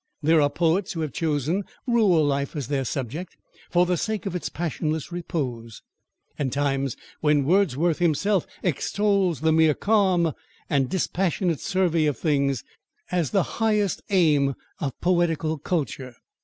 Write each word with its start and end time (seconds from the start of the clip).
There 0.23 0.41
are 0.41 0.49
poets 0.49 0.93
who 0.93 1.01
have 1.01 1.13
chosen 1.13 1.63
rural 1.85 2.25
life 2.25 2.55
as 2.55 2.69
their 2.69 2.83
subject, 2.85 3.37
for 3.69 3.85
the 3.85 3.97
sake 3.97 4.25
of 4.25 4.35
its 4.35 4.49
passionless 4.49 5.11
repose, 5.11 5.83
and 6.39 6.51
times 6.51 6.97
when 7.19 7.45
Wordsworth 7.45 7.99
himself 7.99 8.47
extols 8.63 9.41
the 9.41 9.51
mere 9.51 9.75
calm 9.75 10.33
and 10.67 10.89
dispassionate 10.89 11.59
survey 11.59 12.07
of 12.07 12.17
things 12.17 12.63
as 13.11 13.29
the 13.29 13.43
highest 13.61 14.01
aim 14.09 14.55
of 14.79 14.99
poetical 15.01 15.59
culture. 15.59 16.15